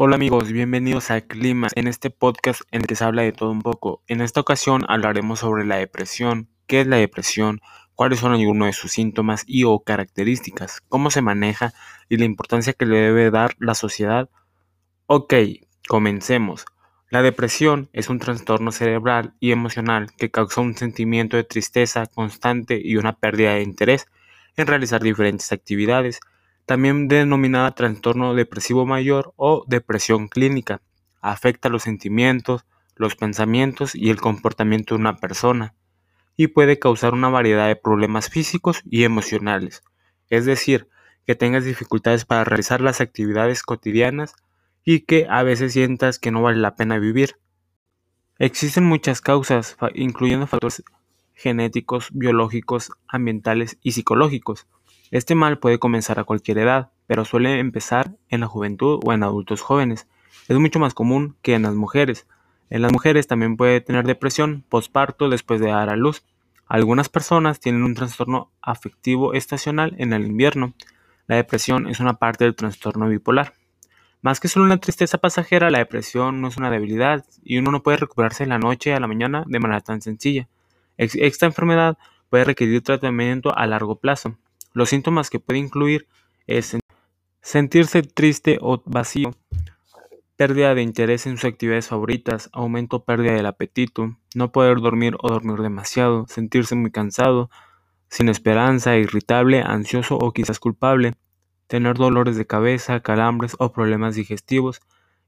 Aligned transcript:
Hola 0.00 0.14
amigos, 0.14 0.52
bienvenidos 0.52 1.10
a 1.10 1.22
Clima, 1.22 1.66
en 1.74 1.88
este 1.88 2.10
podcast 2.10 2.60
en 2.70 2.82
el 2.82 2.86
que 2.86 2.94
se 2.94 3.02
habla 3.02 3.22
de 3.22 3.32
todo 3.32 3.50
un 3.50 3.62
poco. 3.62 4.00
En 4.06 4.20
esta 4.20 4.40
ocasión 4.40 4.84
hablaremos 4.86 5.40
sobre 5.40 5.66
la 5.66 5.74
depresión, 5.74 6.48
qué 6.68 6.82
es 6.82 6.86
la 6.86 6.98
depresión, 6.98 7.60
cuáles 7.96 8.20
son 8.20 8.30
algunos 8.30 8.66
de 8.68 8.72
sus 8.74 8.92
síntomas 8.92 9.42
y 9.44 9.64
o 9.64 9.80
características, 9.80 10.82
cómo 10.88 11.10
se 11.10 11.20
maneja 11.20 11.74
y 12.08 12.16
la 12.16 12.26
importancia 12.26 12.74
que 12.74 12.86
le 12.86 12.96
debe 12.96 13.32
dar 13.32 13.56
la 13.58 13.74
sociedad. 13.74 14.30
Ok, 15.06 15.34
comencemos. 15.88 16.64
La 17.10 17.20
depresión 17.20 17.90
es 17.92 18.08
un 18.08 18.20
trastorno 18.20 18.70
cerebral 18.70 19.34
y 19.40 19.50
emocional 19.50 20.12
que 20.16 20.30
causa 20.30 20.60
un 20.60 20.76
sentimiento 20.76 21.36
de 21.36 21.42
tristeza 21.42 22.06
constante 22.06 22.80
y 22.80 22.98
una 22.98 23.14
pérdida 23.14 23.54
de 23.54 23.62
interés 23.62 24.06
en 24.56 24.68
realizar 24.68 25.02
diferentes 25.02 25.50
actividades 25.50 26.20
también 26.68 27.08
denominada 27.08 27.74
trastorno 27.74 28.34
depresivo 28.34 28.84
mayor 28.84 29.32
o 29.36 29.64
depresión 29.66 30.28
clínica. 30.28 30.82
Afecta 31.22 31.70
los 31.70 31.84
sentimientos, 31.84 32.66
los 32.94 33.16
pensamientos 33.16 33.94
y 33.94 34.10
el 34.10 34.20
comportamiento 34.20 34.94
de 34.94 35.00
una 35.00 35.16
persona 35.16 35.74
y 36.36 36.48
puede 36.48 36.78
causar 36.78 37.14
una 37.14 37.30
variedad 37.30 37.68
de 37.68 37.74
problemas 37.74 38.28
físicos 38.28 38.82
y 38.84 39.04
emocionales, 39.04 39.82
es 40.28 40.44
decir, 40.44 40.88
que 41.26 41.34
tengas 41.34 41.64
dificultades 41.64 42.26
para 42.26 42.44
realizar 42.44 42.82
las 42.82 43.00
actividades 43.00 43.62
cotidianas 43.62 44.34
y 44.84 45.00
que 45.00 45.26
a 45.30 45.42
veces 45.42 45.72
sientas 45.72 46.18
que 46.18 46.30
no 46.30 46.42
vale 46.42 46.58
la 46.58 46.76
pena 46.76 46.98
vivir. 46.98 47.36
Existen 48.38 48.84
muchas 48.84 49.22
causas, 49.22 49.78
incluyendo 49.94 50.46
factores 50.46 50.84
genéticos, 51.32 52.10
biológicos, 52.12 52.92
ambientales 53.08 53.78
y 53.82 53.92
psicológicos. 53.92 54.66
Este 55.10 55.34
mal 55.34 55.58
puede 55.58 55.78
comenzar 55.78 56.18
a 56.18 56.24
cualquier 56.24 56.58
edad, 56.58 56.90
pero 57.06 57.24
suele 57.24 57.60
empezar 57.60 58.16
en 58.28 58.40
la 58.40 58.46
juventud 58.46 59.00
o 59.04 59.12
en 59.12 59.22
adultos 59.22 59.62
jóvenes. 59.62 60.06
Es 60.48 60.58
mucho 60.58 60.78
más 60.78 60.92
común 60.92 61.36
que 61.40 61.54
en 61.54 61.62
las 61.62 61.74
mujeres. 61.74 62.26
En 62.68 62.82
las 62.82 62.92
mujeres 62.92 63.26
también 63.26 63.56
puede 63.56 63.80
tener 63.80 64.04
depresión 64.06 64.64
postparto 64.68 65.30
después 65.30 65.60
de 65.60 65.68
dar 65.68 65.88
a 65.88 65.96
luz. 65.96 66.24
Algunas 66.66 67.08
personas 67.08 67.60
tienen 67.60 67.82
un 67.82 67.94
trastorno 67.94 68.50
afectivo 68.60 69.32
estacional 69.32 69.94
en 69.98 70.12
el 70.12 70.26
invierno. 70.26 70.74
La 71.26 71.36
depresión 71.36 71.88
es 71.88 72.00
una 72.00 72.14
parte 72.14 72.44
del 72.44 72.54
trastorno 72.54 73.08
bipolar. 73.08 73.54
Más 74.20 74.40
que 74.40 74.48
solo 74.48 74.66
una 74.66 74.78
tristeza 74.78 75.16
pasajera, 75.16 75.70
la 75.70 75.78
depresión 75.78 76.42
no 76.42 76.48
es 76.48 76.58
una 76.58 76.70
debilidad 76.70 77.24
y 77.42 77.56
uno 77.56 77.70
no 77.70 77.82
puede 77.82 77.96
recuperarse 77.96 78.44
de 78.44 78.50
la 78.50 78.58
noche 78.58 78.92
a 78.92 79.00
la 79.00 79.06
mañana 79.06 79.44
de 79.46 79.60
manera 79.60 79.80
tan 79.80 80.02
sencilla. 80.02 80.48
Esta 80.98 81.46
enfermedad 81.46 81.96
puede 82.28 82.44
requerir 82.44 82.82
tratamiento 82.82 83.56
a 83.56 83.66
largo 83.66 83.96
plazo. 83.96 84.36
Los 84.72 84.90
síntomas 84.90 85.30
que 85.30 85.40
puede 85.40 85.58
incluir 85.58 86.06
es 86.46 86.76
sentirse 87.40 88.02
triste 88.02 88.58
o 88.60 88.82
vacío, 88.84 89.34
pérdida 90.36 90.74
de 90.74 90.82
interés 90.82 91.26
en 91.26 91.36
sus 91.36 91.46
actividades 91.46 91.88
favoritas, 91.88 92.48
aumento 92.52 92.96
o 92.96 93.04
pérdida 93.04 93.32
del 93.32 93.46
apetito, 93.46 94.16
no 94.34 94.52
poder 94.52 94.78
dormir 94.78 95.16
o 95.20 95.28
dormir 95.28 95.58
demasiado, 95.60 96.26
sentirse 96.28 96.74
muy 96.74 96.90
cansado, 96.90 97.50
sin 98.08 98.28
esperanza, 98.28 98.96
irritable, 98.96 99.62
ansioso 99.62 100.16
o 100.16 100.32
quizás 100.32 100.60
culpable, 100.60 101.14
tener 101.66 101.96
dolores 101.96 102.36
de 102.36 102.46
cabeza, 102.46 103.00
calambres 103.00 103.56
o 103.58 103.72
problemas 103.72 104.14
digestivos, 104.14 104.80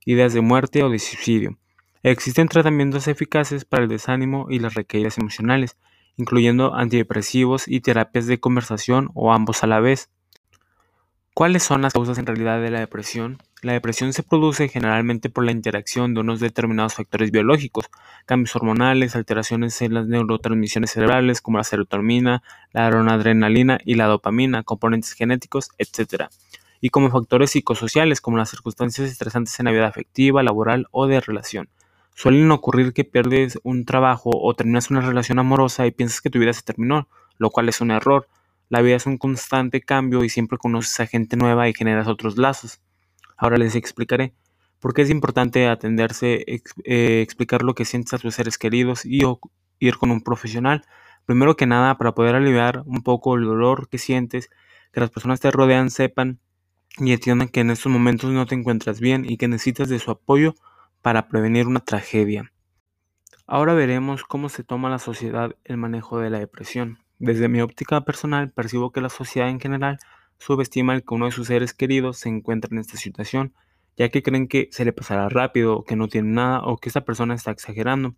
ideas 0.05 0.33
de 0.33 0.41
muerte 0.41 0.83
o 0.83 0.91
de 0.91 0.99
suicidio. 0.99 1.59
Existen 2.03 2.49
tratamientos 2.49 3.09
eficaces 3.09 3.65
para 3.65 3.83
el 3.83 3.89
desánimo 3.89 4.47
y 4.49 4.59
las 4.59 4.75
recaídas 4.75 5.19
emocionales, 5.19 5.77
incluyendo 6.21 6.75
antidepresivos 6.75 7.67
y 7.67 7.81
terapias 7.81 8.27
de 8.27 8.39
conversación 8.39 9.11
o 9.15 9.33
ambos 9.33 9.65
a 9.65 9.67
la 9.67 9.81
vez. 9.81 10.11
¿Cuáles 11.35 11.63
son 11.63 11.81
las 11.81 11.95
causas 11.95 12.19
en 12.19 12.27
realidad 12.27 12.61
de 12.61 12.71
la 12.71 12.81
depresión? 12.81 13.39
La 13.63 13.73
depresión 13.73 14.13
se 14.13 14.23
produce 14.23 14.69
generalmente 14.69 15.31
por 15.31 15.45
la 15.45 15.53
interacción 15.53 16.13
de 16.13 16.21
unos 16.21 16.41
determinados 16.41 16.95
factores 16.95 17.31
biológicos, 17.31 17.87
cambios 18.27 18.55
hormonales, 18.57 19.17
alteraciones 19.17 19.81
en 19.81 19.95
las 19.95 20.07
neurotransmisiones 20.07 20.91
cerebrales 20.91 21.41
como 21.41 21.59
la 21.59 21.65
serotonina, 21.65 22.43
la 22.73 22.89
adrenalina 22.89 23.79
y 23.85 23.95
la 23.95 24.07
dopamina, 24.07 24.63
componentes 24.63 25.13
genéticos, 25.13 25.71
etc. 25.79 26.25
Y 26.81 26.91
como 26.91 27.11
factores 27.11 27.53
psicosociales 27.53 28.21
como 28.21 28.37
las 28.37 28.51
circunstancias 28.51 29.11
estresantes 29.11 29.59
en 29.59 29.67
la 29.67 29.73
vida 29.73 29.87
afectiva, 29.87 30.43
laboral 30.43 30.87
o 30.91 31.07
de 31.07 31.21
relación. 31.21 31.69
Suelen 32.15 32.51
ocurrir 32.51 32.93
que 32.93 33.05
pierdes 33.05 33.59
un 33.63 33.85
trabajo 33.85 34.31
o 34.33 34.55
terminas 34.55 34.91
una 34.91 35.01
relación 35.01 35.39
amorosa 35.39 35.87
y 35.87 35.91
piensas 35.91 36.21
que 36.21 36.31
tu 36.31 36.39
vida 36.39 36.53
se 36.53 36.63
terminó, 36.63 37.09
lo 37.39 37.51
cual 37.51 37.69
es 37.69 37.81
un 37.81 37.91
error. 37.91 38.29
La 38.69 38.83
vida 38.83 38.97
es 38.97 39.07
un 39.07 39.19
constante 39.19 39.81
cambio 39.81 40.23
y 40.23 40.29
siempre 40.29 40.59
conoces 40.59 41.01
a 41.01 41.07
gente 41.07 41.37
nueva 41.37 41.69
y 41.69 41.75
generas 41.75 42.09
otros 42.09 42.37
lazos. 42.37 42.81
Ahora 43.37 43.57
les 43.57 43.75
explicaré 43.75 44.35
por 44.81 44.95
qué 44.95 45.03
es 45.03 45.11
importante 45.11 45.67
atenderse, 45.67 46.45
eh, 46.47 47.21
explicar 47.23 47.63
lo 47.63 47.75
que 47.75 47.85
sientes 47.85 48.15
a 48.15 48.19
tus 48.19 48.35
seres 48.35 48.59
queridos 48.59 49.05
y 49.05 49.23
ir 49.79 49.97
con 49.97 50.11
un 50.11 50.23
profesional. 50.23 50.85
Primero 51.27 51.57
que 51.57 51.67
nada, 51.67 51.97
para 51.97 52.15
poder 52.15 52.35
aliviar 52.35 52.83
un 52.87 53.03
poco 53.03 53.37
el 53.37 53.45
dolor 53.45 53.89
que 53.89 53.99
sientes, 53.99 54.51
que 54.93 55.01
las 55.01 55.11
personas 55.11 55.41
te 55.41 55.51
rodean 55.51 55.91
sepan 55.91 56.41
y 56.99 57.13
entiendan 57.13 57.49
que 57.49 57.61
en 57.61 57.71
estos 57.71 57.91
momentos 57.91 58.31
no 58.31 58.47
te 58.47 58.55
encuentras 58.55 59.01
bien 59.01 59.25
y 59.29 59.37
que 59.37 59.49
necesitas 59.49 59.89
de 59.89 59.99
su 59.99 60.11
apoyo 60.11 60.55
para 61.03 61.29
prevenir 61.29 61.67
una 61.67 61.81
tragedia. 61.81 62.53
Ahora 63.47 63.75
veremos 63.75 64.23
cómo 64.25 64.49
se 64.49 64.65
toma 64.65 64.91
la 64.91 64.99
sociedad 64.99 65.57
el 65.65 65.77
manejo 65.77 66.21
de 66.21 66.31
la 66.31 66.39
depresión. 66.39 66.99
Desde 67.19 67.49
mi 67.49 67.61
óptica 67.61 68.03
personal 68.03 68.51
percibo 68.51 68.93
que 68.93 69.01
la 69.01 69.09
sociedad 69.09 69.49
en 69.49 69.61
general 69.61 69.99
subestima 70.39 70.95
el 70.95 71.05
que 71.05 71.15
uno 71.15 71.27
de 71.27 71.33
sus 71.33 71.49
seres 71.49 71.75
queridos 71.75 72.19
se 72.19 72.29
encuentra 72.29 72.71
en 72.73 72.79
esta 72.79 72.97
situación, 72.97 73.53
ya 73.97 74.09
que 74.09 74.23
creen 74.23 74.49
que 74.49 74.69
se 74.73 74.85
le 74.85 74.93
pasará 74.93 75.29
rápido, 75.29 75.85
que 75.85 75.97
no 75.97 76.09
tiene 76.09 76.31
nada 76.31 76.63
o 76.63 76.79
que 76.79 76.89
esta 76.89 77.05
persona 77.05 77.35
está 77.35 77.51
exagerando, 77.51 78.15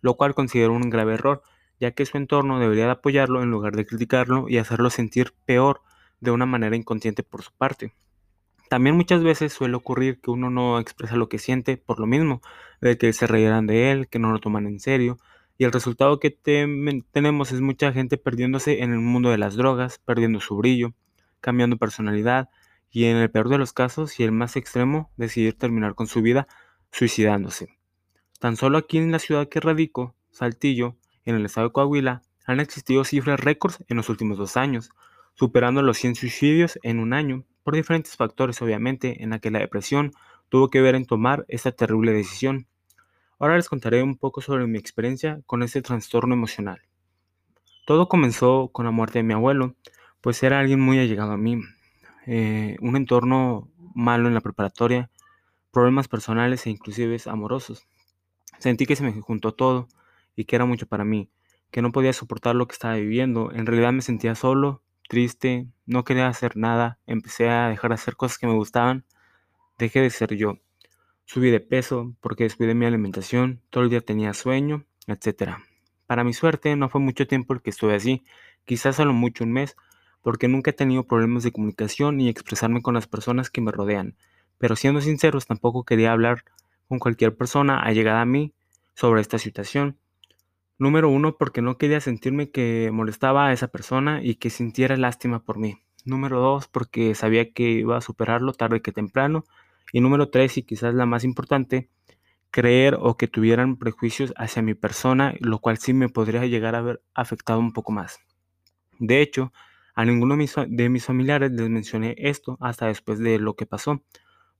lo 0.00 0.14
cual 0.16 0.34
considero 0.34 0.72
un 0.72 0.90
grave 0.90 1.14
error, 1.14 1.42
ya 1.80 1.92
que 1.92 2.06
su 2.06 2.16
entorno 2.16 2.60
debería 2.60 2.84
de 2.84 2.92
apoyarlo 2.92 3.42
en 3.42 3.50
lugar 3.50 3.74
de 3.74 3.86
criticarlo 3.86 4.48
y 4.48 4.58
hacerlo 4.58 4.90
sentir 4.90 5.34
peor 5.44 5.80
de 6.20 6.30
una 6.30 6.46
manera 6.46 6.76
inconsciente 6.76 7.22
por 7.22 7.42
su 7.42 7.52
parte. 7.52 7.94
También 8.74 8.96
muchas 8.96 9.22
veces 9.22 9.52
suele 9.52 9.76
ocurrir 9.76 10.20
que 10.20 10.32
uno 10.32 10.50
no 10.50 10.80
expresa 10.80 11.14
lo 11.14 11.28
que 11.28 11.38
siente 11.38 11.76
por 11.76 12.00
lo 12.00 12.06
mismo, 12.06 12.42
de 12.80 12.98
que 12.98 13.12
se 13.12 13.28
reirán 13.28 13.68
de 13.68 13.92
él, 13.92 14.08
que 14.08 14.18
no 14.18 14.32
lo 14.32 14.40
toman 14.40 14.66
en 14.66 14.80
serio, 14.80 15.16
y 15.56 15.62
el 15.62 15.70
resultado 15.70 16.18
que 16.18 16.30
tenemos 16.32 17.52
es 17.52 17.60
mucha 17.60 17.92
gente 17.92 18.16
perdiéndose 18.16 18.82
en 18.82 18.90
el 18.92 18.98
mundo 18.98 19.30
de 19.30 19.38
las 19.38 19.54
drogas, 19.54 20.00
perdiendo 20.04 20.40
su 20.40 20.56
brillo, 20.56 20.92
cambiando 21.40 21.76
personalidad, 21.76 22.48
y 22.90 23.04
en 23.04 23.16
el 23.16 23.30
peor 23.30 23.48
de 23.48 23.58
los 23.58 23.72
casos 23.72 24.18
y 24.18 24.24
el 24.24 24.32
más 24.32 24.56
extremo, 24.56 25.08
decidir 25.16 25.56
terminar 25.56 25.94
con 25.94 26.08
su 26.08 26.20
vida 26.20 26.48
suicidándose. 26.90 27.78
Tan 28.40 28.56
solo 28.56 28.78
aquí 28.78 28.98
en 28.98 29.12
la 29.12 29.20
ciudad 29.20 29.48
que 29.48 29.60
radico, 29.60 30.16
Saltillo, 30.32 30.96
en 31.24 31.36
el 31.36 31.46
estado 31.46 31.68
de 31.68 31.72
Coahuila, 31.74 32.22
han 32.44 32.58
existido 32.58 33.04
cifras 33.04 33.38
récords 33.38 33.84
en 33.86 33.98
los 33.98 34.08
últimos 34.08 34.36
dos 34.36 34.56
años, 34.56 34.90
superando 35.34 35.80
los 35.80 35.96
100 35.96 36.16
suicidios 36.16 36.80
en 36.82 36.98
un 36.98 37.12
año, 37.12 37.44
por 37.64 37.74
diferentes 37.74 38.16
factores 38.16 38.62
obviamente, 38.62 39.24
en 39.24 39.30
la 39.30 39.40
que 39.40 39.50
la 39.50 39.58
depresión 39.58 40.12
tuvo 40.48 40.70
que 40.70 40.80
ver 40.80 40.94
en 40.94 41.06
tomar 41.06 41.44
esta 41.48 41.72
terrible 41.72 42.12
decisión. 42.12 42.68
Ahora 43.40 43.56
les 43.56 43.68
contaré 43.68 44.02
un 44.02 44.16
poco 44.16 44.40
sobre 44.40 44.66
mi 44.66 44.78
experiencia 44.78 45.40
con 45.46 45.62
este 45.62 45.82
trastorno 45.82 46.34
emocional. 46.34 46.82
Todo 47.86 48.08
comenzó 48.08 48.68
con 48.68 48.84
la 48.84 48.92
muerte 48.92 49.18
de 49.18 49.24
mi 49.24 49.34
abuelo, 49.34 49.74
pues 50.20 50.42
era 50.42 50.60
alguien 50.60 50.80
muy 50.80 50.98
allegado 50.98 51.32
a 51.32 51.36
mí. 51.36 51.60
Eh, 52.26 52.76
un 52.80 52.96
entorno 52.96 53.68
malo 53.94 54.28
en 54.28 54.34
la 54.34 54.40
preparatoria, 54.40 55.10
problemas 55.72 56.06
personales 56.06 56.66
e 56.66 56.70
inclusive 56.70 57.16
amorosos. 57.26 57.86
Sentí 58.58 58.86
que 58.86 58.96
se 58.96 59.02
me 59.02 59.12
juntó 59.20 59.52
todo 59.52 59.88
y 60.36 60.44
que 60.44 60.56
era 60.56 60.64
mucho 60.64 60.86
para 60.86 61.04
mí, 61.04 61.30
que 61.70 61.82
no 61.82 61.92
podía 61.92 62.12
soportar 62.12 62.54
lo 62.54 62.66
que 62.66 62.72
estaba 62.72 62.94
viviendo. 62.94 63.50
En 63.52 63.66
realidad 63.66 63.92
me 63.92 64.02
sentía 64.02 64.34
solo, 64.34 64.83
triste, 65.08 65.66
no 65.86 66.04
quería 66.04 66.28
hacer 66.28 66.56
nada, 66.56 66.98
empecé 67.06 67.48
a 67.48 67.68
dejar 67.68 67.90
de 67.90 67.94
hacer 67.94 68.16
cosas 68.16 68.38
que 68.38 68.46
me 68.46 68.54
gustaban, 68.54 69.04
dejé 69.78 70.00
de 70.00 70.10
ser 70.10 70.34
yo. 70.34 70.58
Subí 71.24 71.50
de 71.50 71.60
peso 71.60 72.14
porque 72.20 72.44
descuidé 72.44 72.74
mi 72.74 72.86
alimentación, 72.86 73.62
todo 73.70 73.84
el 73.84 73.90
día 73.90 74.00
tenía 74.00 74.34
sueño, 74.34 74.84
etc. 75.06 75.58
Para 76.06 76.24
mi 76.24 76.32
suerte 76.32 76.76
no 76.76 76.88
fue 76.88 77.00
mucho 77.00 77.26
tiempo 77.26 77.54
el 77.54 77.62
que 77.62 77.70
estuve 77.70 77.94
así, 77.94 78.24
quizás 78.64 78.96
solo 78.96 79.12
mucho 79.12 79.44
un 79.44 79.52
mes, 79.52 79.76
porque 80.22 80.48
nunca 80.48 80.70
he 80.70 80.74
tenido 80.74 81.06
problemas 81.06 81.42
de 81.42 81.52
comunicación 81.52 82.16
ni 82.16 82.28
expresarme 82.28 82.82
con 82.82 82.94
las 82.94 83.06
personas 83.06 83.50
que 83.50 83.60
me 83.60 83.72
rodean. 83.72 84.16
Pero 84.58 84.76
siendo 84.76 85.00
sinceros, 85.00 85.46
tampoco 85.46 85.84
quería 85.84 86.12
hablar 86.12 86.44
con 86.88 86.98
cualquier 86.98 87.36
persona 87.36 87.80
allegada 87.80 88.20
a 88.20 88.26
mí 88.26 88.52
sobre 88.94 89.20
esta 89.20 89.38
situación, 89.38 89.98
Número 90.78 91.08
uno, 91.08 91.36
porque 91.36 91.62
no 91.62 91.78
quería 91.78 92.00
sentirme 92.00 92.50
que 92.50 92.90
molestaba 92.92 93.46
a 93.46 93.52
esa 93.52 93.68
persona 93.68 94.22
y 94.22 94.36
que 94.36 94.50
sintiera 94.50 94.96
lástima 94.96 95.44
por 95.44 95.58
mí. 95.58 95.76
Número 96.04 96.40
dos, 96.40 96.68
porque 96.68 97.14
sabía 97.14 97.52
que 97.52 97.70
iba 97.70 97.96
a 97.96 98.00
superarlo 98.00 98.52
tarde 98.52 98.82
que 98.82 98.92
temprano. 98.92 99.44
Y 99.92 100.00
número 100.00 100.30
tres, 100.30 100.58
y 100.58 100.62
quizás 100.62 100.94
la 100.94 101.06
más 101.06 101.24
importante, 101.24 101.88
creer 102.50 102.96
o 103.00 103.16
que 103.16 103.28
tuvieran 103.28 103.76
prejuicios 103.76 104.32
hacia 104.36 104.62
mi 104.62 104.74
persona, 104.74 105.34
lo 105.40 105.58
cual 105.60 105.78
sí 105.78 105.92
me 105.92 106.08
podría 106.08 106.46
llegar 106.46 106.74
a 106.74 106.78
haber 106.78 107.02
afectado 107.14 107.58
un 107.58 107.72
poco 107.72 107.92
más. 107.92 108.20
De 108.98 109.20
hecho, 109.20 109.52
a 109.94 110.04
ninguno 110.04 110.36
de 110.36 110.88
mis 110.88 111.04
familiares 111.04 111.52
les 111.52 111.68
mencioné 111.68 112.14
esto 112.18 112.56
hasta 112.60 112.86
después 112.86 113.18
de 113.18 113.38
lo 113.38 113.54
que 113.54 113.66
pasó, 113.66 114.02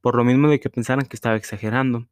por 0.00 0.16
lo 0.16 0.24
mismo 0.24 0.48
de 0.48 0.60
que 0.60 0.70
pensaran 0.70 1.06
que 1.06 1.16
estaba 1.16 1.36
exagerando. 1.36 2.06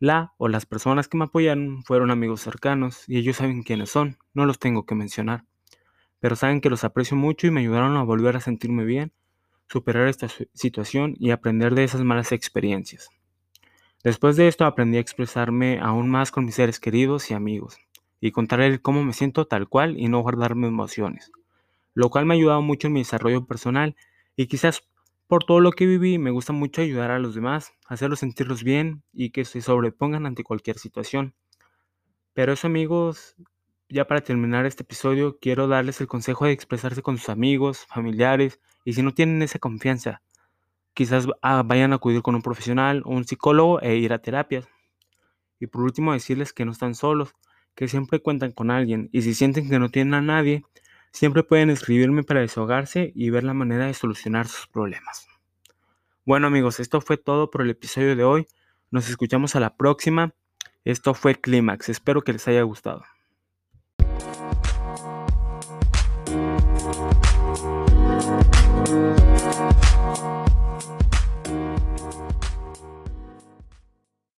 La 0.00 0.32
o 0.36 0.46
las 0.46 0.64
personas 0.64 1.08
que 1.08 1.18
me 1.18 1.24
apoyaron 1.24 1.82
fueron 1.82 2.12
amigos 2.12 2.40
cercanos 2.40 3.02
y 3.08 3.18
ellos 3.18 3.38
saben 3.38 3.64
quiénes 3.64 3.90
son, 3.90 4.16
no 4.32 4.46
los 4.46 4.60
tengo 4.60 4.86
que 4.86 4.94
mencionar, 4.94 5.44
pero 6.20 6.36
saben 6.36 6.60
que 6.60 6.70
los 6.70 6.84
aprecio 6.84 7.16
mucho 7.16 7.48
y 7.48 7.50
me 7.50 7.60
ayudaron 7.60 7.96
a 7.96 8.04
volver 8.04 8.36
a 8.36 8.40
sentirme 8.40 8.84
bien, 8.84 9.12
superar 9.66 10.06
esta 10.06 10.28
situación 10.54 11.16
y 11.18 11.32
aprender 11.32 11.74
de 11.74 11.82
esas 11.82 12.02
malas 12.02 12.30
experiencias. 12.30 13.10
Después 14.04 14.36
de 14.36 14.46
esto 14.46 14.66
aprendí 14.66 14.98
a 14.98 15.00
expresarme 15.00 15.80
aún 15.80 16.08
más 16.08 16.30
con 16.30 16.44
mis 16.44 16.54
seres 16.54 16.78
queridos 16.78 17.32
y 17.32 17.34
amigos 17.34 17.76
y 18.20 18.30
contarles 18.30 18.78
cómo 18.78 19.02
me 19.02 19.12
siento 19.12 19.48
tal 19.48 19.68
cual 19.68 19.98
y 19.98 20.08
no 20.08 20.20
guardarme 20.20 20.68
emociones, 20.68 21.32
lo 21.94 22.08
cual 22.08 22.24
me 22.24 22.34
ha 22.34 22.36
ayudado 22.36 22.62
mucho 22.62 22.86
en 22.86 22.92
mi 22.92 23.00
desarrollo 23.00 23.46
personal 23.46 23.96
y 24.36 24.46
quizás 24.46 24.84
por 25.28 25.44
todo 25.44 25.60
lo 25.60 25.72
que 25.72 25.86
viví, 25.86 26.18
me 26.18 26.30
gusta 26.30 26.54
mucho 26.54 26.80
ayudar 26.80 27.10
a 27.10 27.18
los 27.18 27.34
demás, 27.34 27.72
hacerlos 27.86 28.20
sentirlos 28.20 28.64
bien 28.64 29.02
y 29.12 29.30
que 29.30 29.44
se 29.44 29.60
sobrepongan 29.60 30.24
ante 30.24 30.42
cualquier 30.42 30.78
situación. 30.78 31.34
Pero 32.32 32.54
eso 32.54 32.66
amigos, 32.66 33.36
ya 33.90 34.06
para 34.06 34.22
terminar 34.22 34.64
este 34.64 34.84
episodio, 34.84 35.38
quiero 35.38 35.68
darles 35.68 36.00
el 36.00 36.06
consejo 36.06 36.46
de 36.46 36.52
expresarse 36.52 37.02
con 37.02 37.18
sus 37.18 37.28
amigos, 37.28 37.84
familiares, 37.88 38.58
y 38.84 38.94
si 38.94 39.02
no 39.02 39.12
tienen 39.12 39.42
esa 39.42 39.58
confianza, 39.58 40.22
quizás 40.94 41.26
ah, 41.42 41.62
vayan 41.62 41.92
a 41.92 41.96
acudir 41.96 42.22
con 42.22 42.34
un 42.34 42.42
profesional 42.42 43.02
o 43.04 43.10
un 43.10 43.24
psicólogo 43.24 43.82
e 43.82 43.96
ir 43.96 44.14
a 44.14 44.22
terapias. 44.22 44.66
Y 45.60 45.66
por 45.66 45.82
último, 45.82 46.14
decirles 46.14 46.54
que 46.54 46.64
no 46.64 46.72
están 46.72 46.94
solos, 46.94 47.34
que 47.74 47.86
siempre 47.86 48.20
cuentan 48.20 48.52
con 48.52 48.70
alguien, 48.70 49.10
y 49.12 49.20
si 49.22 49.34
sienten 49.34 49.68
que 49.68 49.78
no 49.78 49.90
tienen 49.90 50.14
a 50.14 50.22
nadie, 50.22 50.64
Siempre 51.18 51.42
pueden 51.42 51.68
escribirme 51.68 52.22
para 52.22 52.42
desahogarse 52.42 53.10
y 53.12 53.30
ver 53.30 53.42
la 53.42 53.52
manera 53.52 53.86
de 53.86 53.94
solucionar 53.94 54.46
sus 54.46 54.68
problemas. 54.68 55.26
Bueno 56.24 56.46
amigos, 56.46 56.78
esto 56.78 57.00
fue 57.00 57.16
todo 57.16 57.50
por 57.50 57.62
el 57.62 57.70
episodio 57.70 58.14
de 58.14 58.22
hoy. 58.22 58.46
Nos 58.92 59.10
escuchamos 59.10 59.56
a 59.56 59.60
la 59.60 59.74
próxima. 59.74 60.32
Esto 60.84 61.14
fue 61.14 61.34
Clímax. 61.34 61.88
Espero 61.88 62.22
que 62.22 62.34
les 62.34 62.46
haya 62.46 62.62
gustado. 62.62 63.02